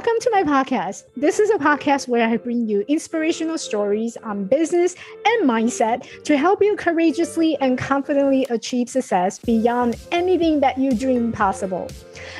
[0.00, 1.02] Welcome to my podcast.
[1.14, 4.96] This is a podcast where I bring you inspirational stories on business
[5.26, 11.32] and mindset to help you courageously and confidently achieve success beyond anything that you dream
[11.32, 11.86] possible.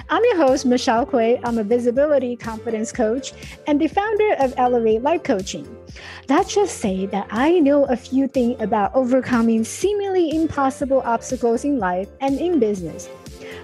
[0.09, 1.39] I'm your host, Michelle Kuei.
[1.45, 3.35] I'm a visibility confidence coach
[3.67, 5.69] and the founder of Elevate Life Coaching.
[6.31, 11.79] Let's just say that I know a few things about overcoming seemingly impossible obstacles in
[11.79, 13.11] life and in business.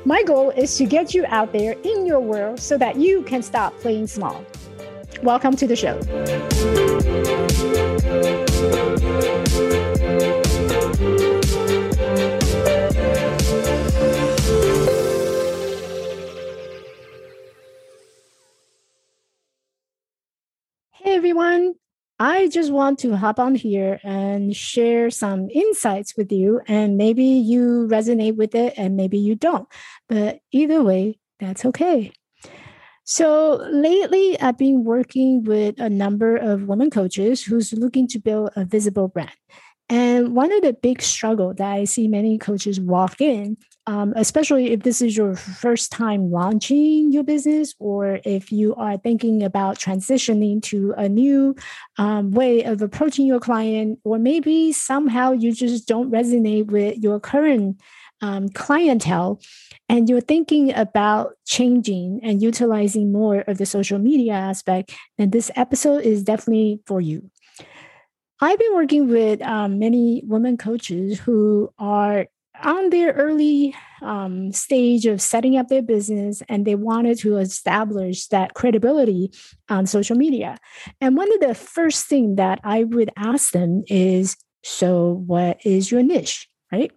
[0.07, 3.43] My goal is to get you out there in your world so that you can
[3.43, 4.45] stop playing small.
[5.25, 5.99] Welcome to the show.
[22.19, 26.61] I just want to hop on here and share some insights with you.
[26.67, 29.69] And maybe you resonate with it and maybe you don't.
[30.09, 32.13] But either way, that's okay.
[33.05, 38.51] So lately, I've been working with a number of women coaches who's looking to build
[38.57, 39.31] a visible brand.
[39.89, 43.57] And one of the big struggle that I see many coaches walk in,
[43.87, 48.97] um, especially if this is your first time launching your business, or if you are
[48.97, 51.55] thinking about transitioning to a new
[51.99, 57.21] um, way of approaching your client, or maybe somehow you just don't resonate with your
[57.21, 57.81] current
[58.23, 59.41] um, clientele,
[59.89, 65.51] and you're thinking about changing and utilizing more of the social media aspect, then this
[65.55, 67.31] episode is definitely for you.
[68.41, 72.27] I've been working with um, many women coaches who are
[72.63, 78.27] on their early um, stage of setting up their business and they wanted to establish
[78.29, 79.31] that credibility
[79.69, 80.59] on social media.
[81.01, 85.91] And one of the first thing that I would ask them is so, what is
[85.91, 86.49] your niche?
[86.73, 86.91] Right.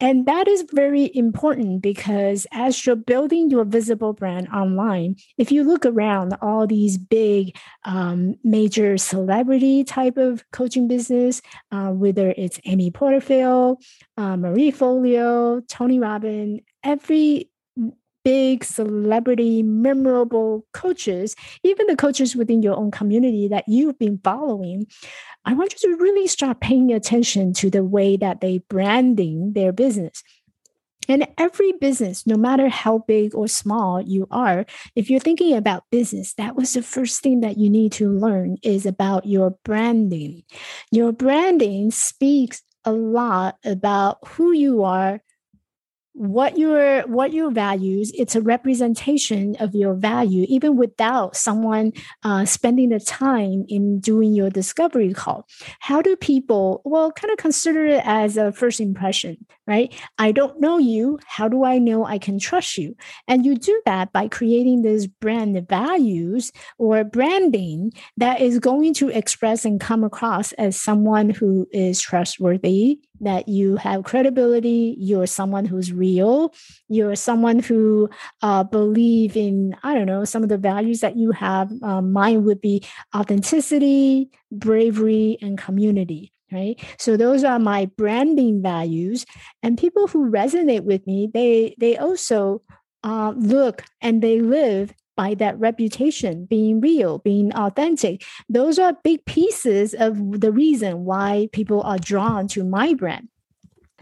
[0.00, 5.62] And that is very important because as you're building your visible brand online, if you
[5.62, 12.58] look around all these big um, major celebrity type of coaching business, uh, whether it's
[12.64, 13.82] Amy Porterfield,
[14.16, 17.49] uh, Marie Forleo, Tony Robbins, every
[18.24, 24.86] big celebrity, memorable coaches, even the coaches within your own community that you've been following,
[25.44, 29.72] I want you to really start paying attention to the way that they branding their
[29.72, 30.22] business.
[31.08, 34.64] And every business, no matter how big or small you are,
[34.94, 38.58] if you're thinking about business, that was the first thing that you need to learn
[38.62, 40.44] is about your branding.
[40.92, 45.20] Your branding speaks a lot about who you are,
[46.20, 51.90] what your what your values it's a representation of your value even without someone
[52.24, 55.46] uh, spending the time in doing your discovery call.
[55.78, 59.94] How do people well kind of consider it as a first impression right?
[60.18, 61.18] I don't know you.
[61.26, 62.94] How do i know i can trust you?
[63.26, 69.08] And you do that by creating this brand values or branding that is going to
[69.08, 75.64] express and come across as someone who is trustworthy that you have credibility you're someone
[75.64, 76.52] who's real
[76.88, 78.08] you're someone who
[78.42, 82.44] uh, believe in i don't know some of the values that you have um, mine
[82.44, 82.82] would be
[83.14, 86.80] authenticity bravery and community right?
[86.98, 89.24] So those are my branding values
[89.62, 92.62] and people who resonate with me they they also
[93.02, 98.24] uh, look and they live by that reputation, being real, being authentic.
[98.48, 103.28] Those are big pieces of the reason why people are drawn to my brand.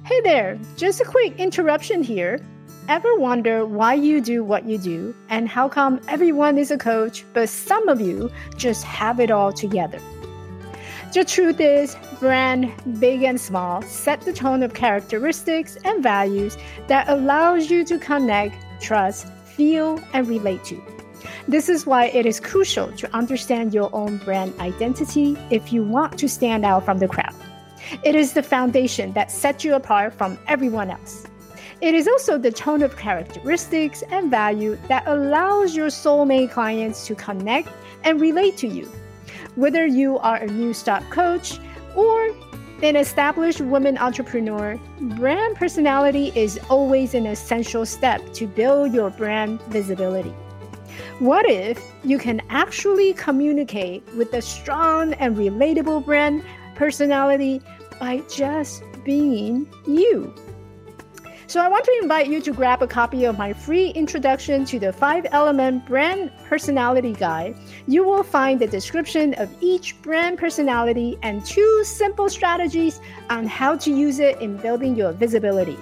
[0.04, 2.38] Hey there, just a quick interruption here.
[2.88, 7.24] Ever wonder why you do what you do and how come everyone is a coach,
[7.32, 9.98] but some of you just have it all together?
[11.14, 17.08] The truth is, brand, big and small, set the tone of characteristics and values that
[17.08, 19.26] allows you to connect, trust,
[19.56, 20.97] feel, and relate to.
[21.46, 26.18] This is why it is crucial to understand your own brand identity if you want
[26.18, 27.34] to stand out from the crowd.
[28.04, 31.26] It is the foundation that sets you apart from everyone else.
[31.80, 37.14] It is also the tone of characteristics and value that allows your soulmate clients to
[37.14, 37.68] connect
[38.02, 38.90] and relate to you.
[39.54, 41.58] Whether you are a new stock coach
[41.94, 42.34] or
[42.82, 49.60] an established woman entrepreneur, brand personality is always an essential step to build your brand
[49.62, 50.34] visibility.
[51.18, 56.42] What if you can actually communicate with a strong and relatable brand
[56.74, 57.60] personality
[57.98, 60.34] by just being you?
[61.48, 64.78] So, I want to invite you to grab a copy of my free introduction to
[64.78, 67.56] the five element brand personality guide.
[67.86, 73.00] You will find the description of each brand personality and two simple strategies
[73.30, 75.78] on how to use it in building your visibility.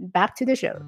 [0.00, 0.80] Back to the show.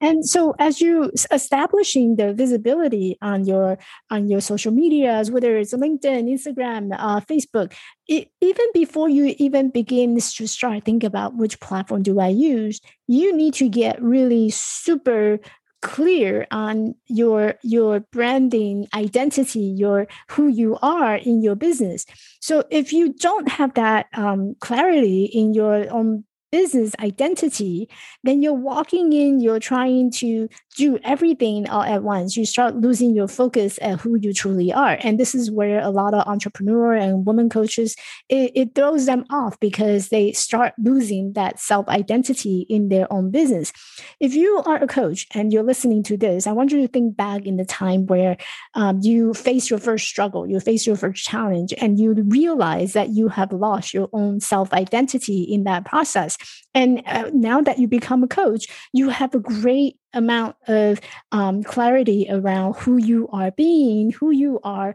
[0.00, 3.78] And so as you establishing the visibility on your
[4.10, 7.72] on your social medias, whether it's LinkedIn, Instagram, uh, Facebook,
[8.06, 12.80] it, even before you even begin to start think about which platform do I use,
[13.06, 15.40] you need to get really super
[15.80, 22.04] clear on your your branding identity your who you are in your business.
[22.40, 27.88] So if you don't have that um, clarity in your own business identity,
[28.24, 30.48] then you're walking in, you're trying to
[30.78, 32.36] do everything all at once.
[32.36, 34.96] You start losing your focus at who you truly are.
[35.02, 37.96] And this is where a lot of entrepreneur and women coaches,
[38.28, 43.72] it, it throws them off because they start losing that self-identity in their own business.
[44.20, 47.16] If you are a coach and you're listening to this, I want you to think
[47.16, 48.36] back in the time where
[48.74, 53.08] um, you face your first struggle, you face your first challenge, and you realize that
[53.08, 56.38] you have lost your own self-identity in that process
[56.78, 61.00] and uh, now that you become a coach, you have a great amount of
[61.32, 64.94] um, clarity around who you are being, who you are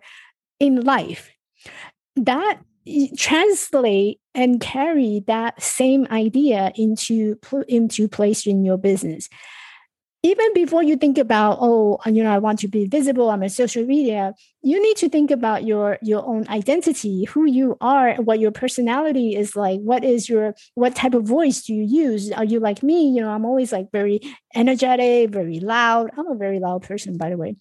[0.62, 1.30] in life.
[2.16, 2.62] That
[3.18, 7.38] translate and carry that same idea into
[7.68, 9.28] into place in your business
[10.24, 13.48] even before you think about oh you know i want to be visible on my
[13.48, 18.40] social media you need to think about your your own identity who you are what
[18.40, 19.80] your personality is like.
[19.82, 22.32] What is your what type of voice do you use?
[22.32, 23.10] Are you like me?
[23.10, 24.22] You know i'm always like very
[24.56, 26.12] energetic very loud.
[26.18, 27.56] I'm a very loud person by the way.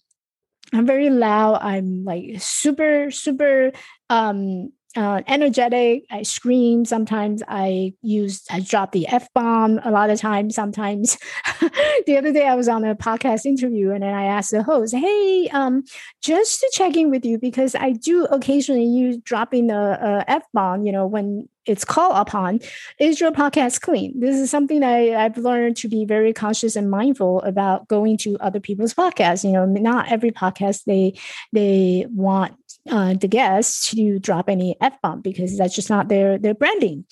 [0.73, 1.59] I'm very loud.
[1.61, 3.71] I'm like super super
[4.09, 6.05] um uh, energetic.
[6.11, 6.85] I scream.
[6.85, 10.55] Sometimes I use, I drop the F bomb a lot of times.
[10.55, 11.17] Sometimes
[12.05, 14.95] the other day I was on a podcast interview and then I asked the host,
[14.95, 15.83] Hey, um,
[16.21, 20.43] just to check in with you because I do occasionally use dropping the uh, F
[20.53, 22.59] bomb, you know, when it's called upon.
[22.99, 24.19] Is your podcast clean?
[24.19, 28.37] This is something I, I've learned to be very conscious and mindful about going to
[28.39, 29.43] other people's podcasts.
[29.43, 31.17] You know, not every podcast they
[31.51, 32.55] they want
[32.89, 37.05] uh, the guests to drop any f bomb because that's just not their their branding.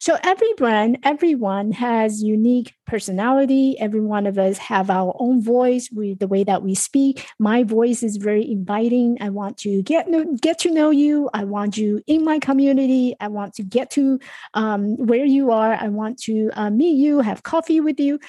[0.00, 3.76] So every brand, everyone has unique personality.
[3.80, 7.26] Every one of us have our own voice with the way that we speak.
[7.40, 9.18] My voice is very inviting.
[9.20, 10.06] I want to get
[10.40, 11.28] get to know you.
[11.34, 13.16] I want you in my community.
[13.18, 14.20] I want to get to
[14.54, 15.74] um, where you are.
[15.74, 18.20] I want to uh, meet you, have coffee with you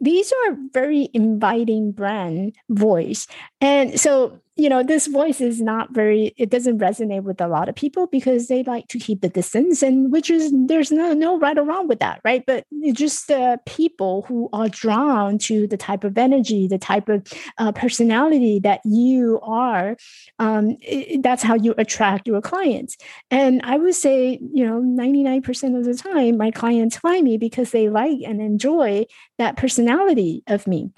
[0.00, 3.26] these are very inviting brand voice
[3.60, 7.68] and so you know this voice is not very it doesn't resonate with a lot
[7.68, 11.38] of people because they like to keep the distance and which is there's no no
[11.38, 12.44] right or wrong with that right?
[12.46, 17.26] But just uh, people who are drawn to the type of energy the type of
[17.58, 19.96] uh, personality that you are
[20.38, 22.96] um, it, that's how you attract your clients.
[23.30, 27.70] And i would say you know 99% of the time my clients find me because
[27.70, 29.06] they like and enjoy
[29.38, 30.90] that personality of me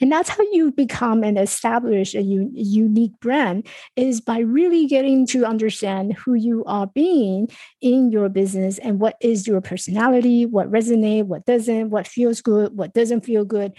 [0.00, 3.66] and that's how you become and establish a un- unique brand
[3.96, 7.48] is by really getting to understand who you are being
[7.80, 12.76] in your business and what is your personality, what resonates, what doesn't, what feels good,
[12.76, 13.72] what doesn't feel good.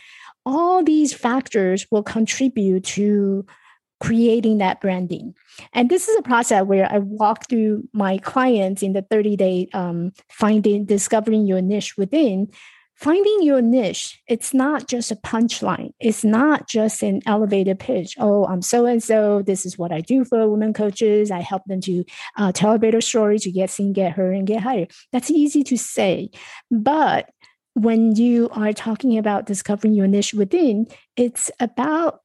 [0.46, 3.46] All these factors will contribute to
[4.00, 5.36] creating that branding.
[5.74, 9.70] And this is a process where I walk through my clients in the 30 day
[9.74, 12.52] um, finding, discovering your niche within
[13.02, 15.92] finding your niche it's not just a punchline.
[16.00, 18.16] It's not just an elevated pitch.
[18.20, 21.32] Oh i'm so and so this is what i do for women coaches.
[21.32, 22.06] I help them to
[22.38, 24.92] uh, tell a better story to get seen get heard and get hired.
[25.12, 26.30] That's easy to say.
[26.70, 27.30] But
[27.74, 32.22] when you are talking about discovering your niche within it's about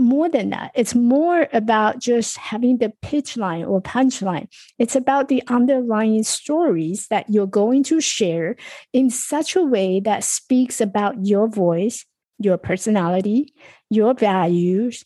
[0.00, 0.72] more than that.
[0.74, 4.48] It's more about just having the pitch line or punchline.
[4.78, 8.56] It's about the underlying stories that you're going to share
[8.92, 12.04] in such a way that speaks about your voice,
[12.38, 13.54] your personality,
[13.90, 15.04] your values,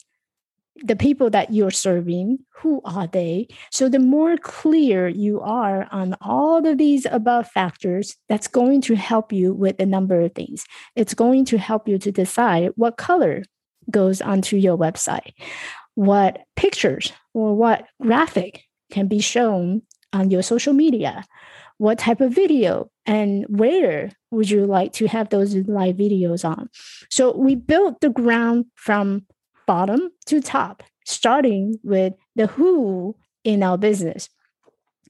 [0.82, 3.46] the people that you're serving, who are they?
[3.70, 8.96] So, the more clear you are on all of these above factors, that's going to
[8.96, 10.64] help you with a number of things.
[10.96, 13.44] It's going to help you to decide what color
[13.90, 15.32] goes onto your website,
[15.94, 21.24] what pictures or what graphic can be shown on your social media,
[21.78, 26.68] what type of video and where would you like to have those live videos on.
[27.10, 29.26] So we built the ground from
[29.66, 34.28] bottom to top, starting with the who in our business.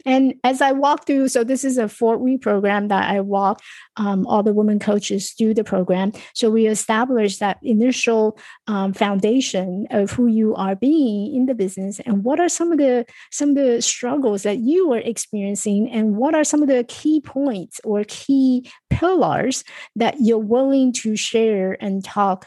[0.05, 3.63] And as I walk through, so this is a four week program that I walk
[3.97, 6.13] um, all the women coaches through the program.
[6.35, 12.01] So we establish that initial um, foundation of who you are being in the business
[12.01, 16.17] and what are some of the some of the struggles that you are experiencing and
[16.17, 19.65] what are some of the key points or key pillars
[19.97, 22.47] that you're willing to share and talk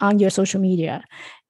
[0.00, 1.02] on your social media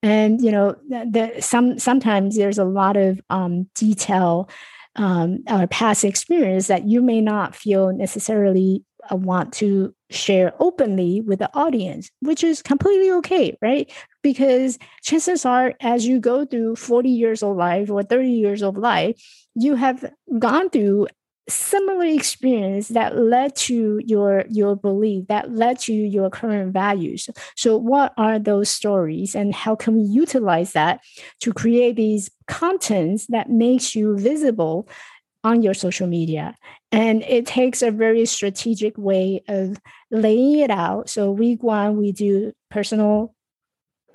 [0.02, 4.48] and you know the, some sometimes there's a lot of um, detail
[4.96, 11.20] um, or past experience that you may not feel necessarily uh, want to share openly
[11.20, 13.90] with the audience, which is completely okay, right?
[14.22, 18.76] Because chances are, as you go through 40 years of life or 30 years of
[18.76, 19.20] life,
[19.54, 21.08] you have gone through
[21.48, 27.28] similar experience that led to your your belief that led to your current values.
[27.54, 31.00] So what are those stories and how can we utilize that
[31.40, 34.88] to create these contents that makes you visible
[35.44, 36.56] on your social media?
[36.90, 39.78] And it takes a very strategic way of
[40.10, 41.08] laying it out.
[41.08, 43.35] So week one we do personal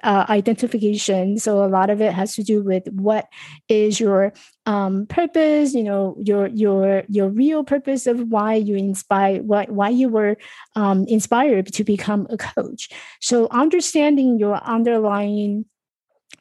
[0.04, 1.38] uh, identification.
[1.38, 3.28] So a lot of it has to do with what
[3.68, 4.34] is your
[4.66, 9.90] um, purpose, you know, your your your real purpose of why you inspire, why why
[9.90, 10.38] you were
[10.76, 12.90] um, inspired to become a coach.
[13.20, 15.66] So understanding your underlying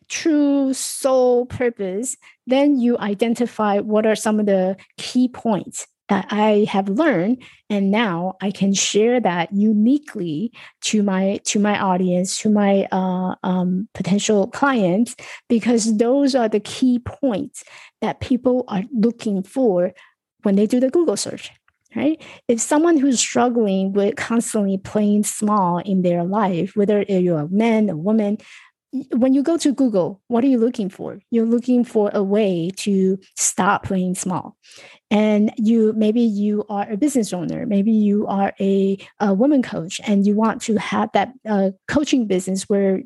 [0.08, 6.66] true soul purpose, then you identify what are some of the key points that I
[6.68, 10.52] have learned and now I can share that uniquely
[10.82, 15.14] to my to my audience to my uh, um, potential clients
[15.48, 17.62] because those are the key points
[18.00, 19.92] that people are looking for
[20.42, 21.50] when they do the Google search
[21.96, 22.22] right?
[22.46, 27.88] If someone who's struggling with constantly playing small in their life, whether you're a man,
[27.88, 28.38] a woman,
[29.12, 31.20] when you go to Google, what are you looking for?
[31.30, 34.56] You're looking for a way to stop playing small
[35.10, 40.00] and you maybe you are a business owner maybe you are a, a woman coach
[40.06, 43.02] and you want to have that uh, coaching business where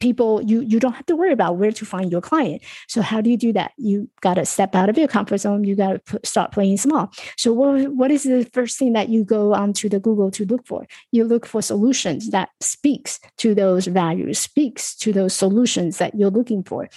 [0.00, 2.62] people you you don't have to worry about where to find your client.
[2.88, 3.72] So how do you do that?
[3.76, 5.64] You got to step out of your comfort zone.
[5.64, 7.12] You got to start playing small.
[7.36, 10.66] So what, what is the first thing that you go onto the google to look
[10.66, 10.86] for?
[11.10, 16.30] You look for solutions that speaks to those values speaks to those solutions that you're
[16.30, 16.88] looking for.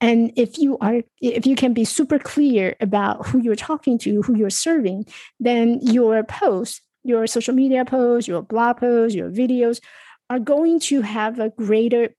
[0.00, 4.22] And if you are if you can be super clear about who you're talking to
[4.22, 5.06] who you're serving
[5.38, 9.80] then your post your social media posts your blog posts your videos
[10.28, 12.14] are going to have a greater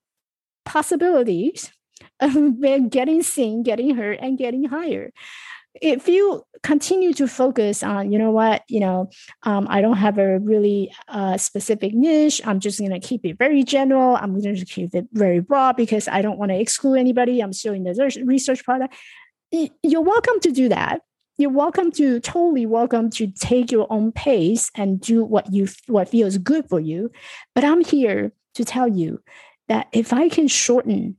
[0.66, 1.72] possibilities
[2.20, 5.12] of getting seen, getting heard, and getting higher.
[5.82, 9.10] If you continue to focus on, you know what, you know,
[9.44, 12.42] um, I don't have a really uh, specific niche.
[12.46, 14.18] I'm just going to keep it very general.
[14.18, 17.40] I'm going to keep it very broad because I don't want to exclude anybody.
[17.40, 18.94] I'm still in the research product.
[19.52, 21.02] You're welcome to do that.
[21.38, 26.10] You're welcome to totally welcome to take your own pace and do what you what
[26.10, 27.12] feels good for you.
[27.56, 29.24] But I'm here to tell you
[29.72, 31.16] that if I can shorten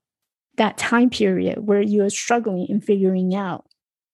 [0.59, 3.65] that time period where you're struggling in figuring out,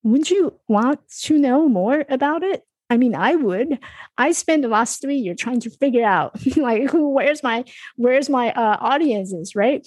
[0.04, 2.62] wouldn't you want to know more about it?
[2.88, 3.80] I mean, I would.
[4.16, 7.64] I spent the last three years trying to figure out like who, where's my
[7.96, 9.84] where's my uh, audiences, right?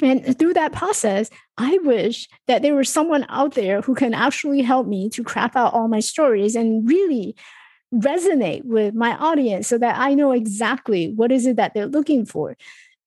[0.00, 1.28] And through that process,
[1.58, 5.56] I wish that there was someone out there who can actually help me to craft
[5.56, 7.34] out all my stories and really
[7.92, 12.24] resonate with my audience so that I know exactly what is it that they're looking
[12.24, 12.56] for.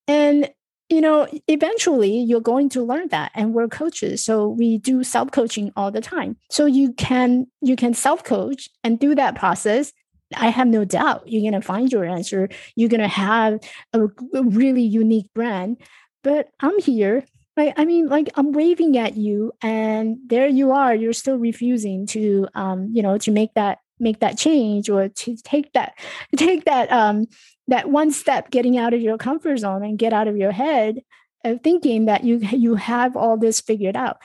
[0.09, 0.49] And
[0.93, 4.23] you know, eventually you're going to learn that and we're coaches.
[4.23, 6.37] So we do self-coaching all the time.
[6.49, 9.91] So you can you can self-coach and do that process.
[10.35, 12.49] I have no doubt you're going to find your answer.
[12.75, 13.59] You're going to have
[13.93, 15.77] a, really unique brand.
[16.23, 17.73] But I'm here Right.
[17.77, 20.95] I mean, like I'm waving at you, and there you are.
[20.95, 25.35] You're still refusing to, um, you know, to make that make that change or to
[25.43, 25.93] take that
[26.35, 27.25] take that um
[27.67, 31.01] that one step getting out of your comfort zone and get out of your head
[31.43, 34.17] of thinking that you you have all this figured out.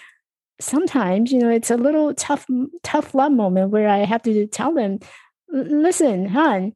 [0.61, 2.47] Sometimes you know it's a little tough
[2.83, 4.99] tough love moment where i have to tell them
[5.53, 6.73] listen hon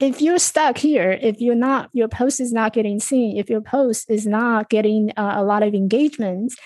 [0.00, 3.62] if you're stuck here if you're not your post is not getting seen if your
[3.62, 6.56] post is not getting uh, a lot of engagements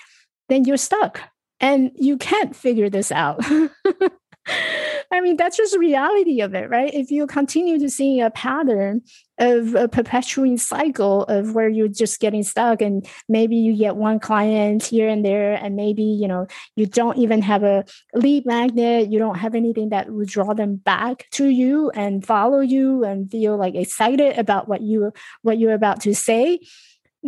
[0.49, 1.21] then you're stuck
[1.61, 3.41] and you can't figure this out
[5.11, 6.93] I mean, that's just the reality of it, right?
[6.93, 9.01] If you continue to see a pattern
[9.39, 14.19] of a perpetuating cycle of where you're just getting stuck and maybe you get one
[14.19, 17.85] client here and there and maybe you know you don't even have a
[18.15, 22.61] lead magnet you don't have anything that would draw them back to you and follow
[22.61, 25.11] you and feel like excited about what you
[25.43, 26.59] what you're about to say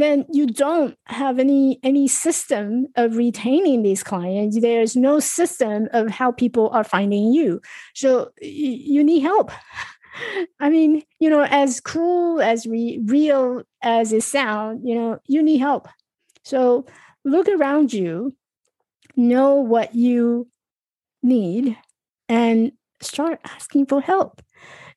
[0.01, 4.59] then you don't have any any system of retaining these clients.
[4.59, 7.61] There's no system of how people are finding you.
[7.95, 9.51] So you need help.
[10.59, 15.41] I mean you know as cruel as re- real as it sounds you know you
[15.41, 15.87] need help.
[16.43, 16.85] So
[17.23, 18.35] look around you
[19.15, 20.47] know what you
[21.21, 21.77] need
[22.27, 24.41] and start asking for help.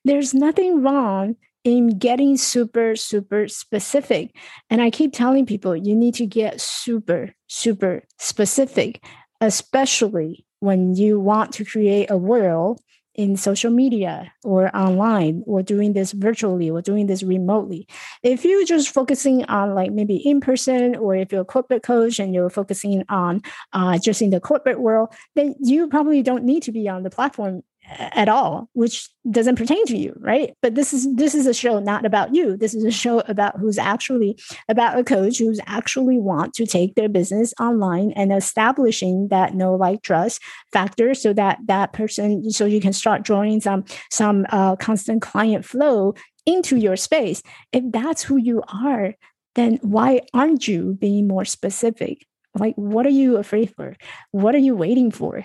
[0.05, 4.35] There's nothing wrong in getting super, super specific.
[4.69, 9.03] And I keep telling people you need to get super, super specific,
[9.41, 12.81] especially when you want to create a world
[13.15, 17.87] in social media or online or doing this virtually or doing this remotely.
[18.23, 22.19] If you're just focusing on like maybe in person or if you're a corporate coach
[22.19, 23.41] and you're focusing on
[23.71, 27.11] uh, just in the corporate world, then you probably don't need to be on the
[27.11, 27.61] platform
[27.99, 30.53] at all which doesn't pertain to you right?
[30.61, 32.57] But this is this is a show not about you.
[32.57, 36.95] This is a show about who's actually about a coach who's actually want to take
[36.95, 42.65] their business online and establishing that know like trust factor so that that person so
[42.65, 46.13] you can start drawing some some uh, constant client flow
[46.45, 47.41] into your space.
[47.71, 49.13] If that's who you are
[49.55, 52.25] then why aren't you being more specific?
[52.55, 53.95] Like what are you afraid for?
[54.31, 55.43] What are you waiting for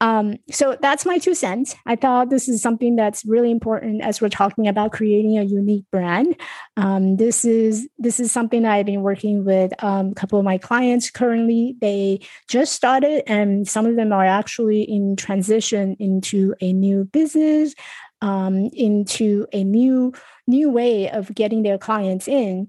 [0.00, 1.74] um, so that's my two cents.
[1.86, 5.84] I thought this is something that's really important as we're talking about creating a unique
[5.90, 6.38] brand.
[6.76, 10.58] Um, this is this is something I've been working with um, a couple of my
[10.58, 11.76] clients currently.
[11.80, 17.74] They just started, and some of them are actually in transition into a new business,
[18.20, 20.12] um, into a new
[20.46, 22.68] new way of getting their clients in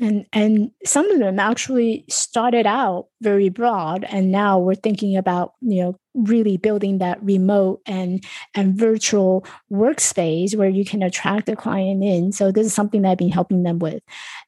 [0.00, 5.54] and and some of them actually started out very broad and now we're thinking about
[5.60, 8.24] you know really building that remote and
[8.54, 12.32] and virtual workspace where you can attract the client in.
[12.32, 14.02] So this is something that i've been helping them with.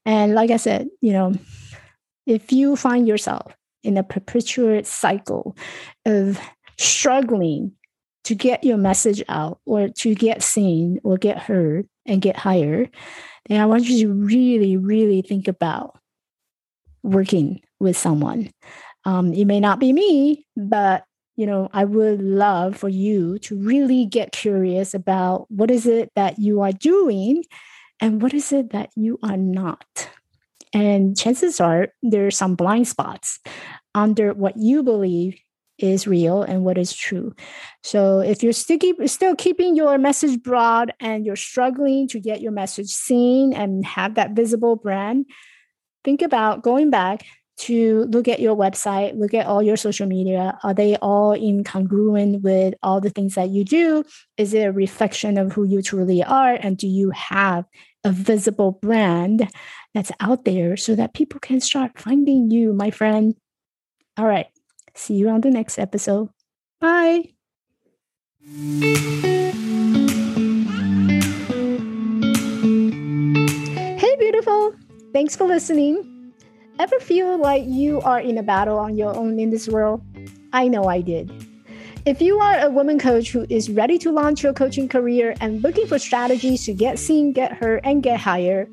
[0.04, 1.34] And like i said you know
[2.26, 5.56] if you find yourself in a perpetual cycle
[6.04, 6.38] of
[6.78, 7.72] struggling
[8.24, 12.90] to get your message out or to get seen or get heard and get hired
[13.48, 15.98] then I want you to really, really think about
[17.02, 18.50] working with someone.
[19.04, 21.04] Um, it may not be me, but
[21.36, 26.10] you know, I would love for you to really get curious about what is it
[26.16, 27.44] that you are doing
[28.00, 30.10] and what is it that you are not.
[30.74, 33.38] And chances are there are some blind spots
[33.94, 35.40] under what you believe
[35.78, 37.34] is real and what is true.
[37.82, 42.40] So if you're still, keep, still keeping your message broad and you're struggling to get
[42.40, 45.26] your message seen and have that visible brand,
[46.04, 47.24] think about going back
[47.58, 50.56] to look at your website, look at all your social media.
[50.62, 54.04] Are they all in congruent with all the things that you do?
[54.36, 56.54] Is it a reflection of who you truly are?
[56.54, 57.64] And do you have
[58.04, 59.50] a visible brand
[59.92, 63.34] that's out there so that people can start finding you, my friend?
[64.16, 64.46] All right.
[64.98, 66.28] See you on the next episode.
[66.80, 67.30] Bye.
[73.96, 74.74] Hey, beautiful.
[75.12, 76.34] Thanks for listening.
[76.80, 80.02] Ever feel like you are in a battle on your own in this world?
[80.52, 81.30] I know I did.
[82.04, 85.62] If you are a woman coach who is ready to launch your coaching career and
[85.62, 88.68] looking for strategies to get seen, get heard, and get hired,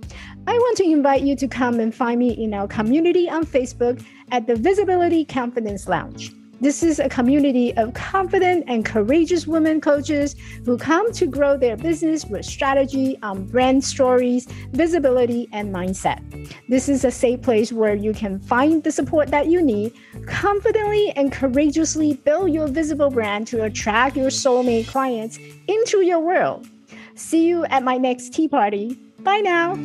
[0.48, 4.04] I want to invite you to come and find me in our community on Facebook
[4.32, 6.32] at the Visibility Confidence Lounge.
[6.62, 11.76] This is a community of confident and courageous women coaches who come to grow their
[11.76, 16.22] business with strategy on brand stories, visibility, and mindset.
[16.70, 19.94] This is a safe place where you can find the support that you need,
[20.28, 26.68] confidently and courageously build your visible brand to attract your soulmate clients into your world.
[27.16, 28.98] See you at my next tea party.
[29.20, 29.76] Bye now.